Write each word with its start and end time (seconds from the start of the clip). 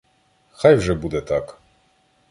-Хай 0.51 0.75
вже 0.75 0.93
буде 0.93 1.21
так. 1.21 1.57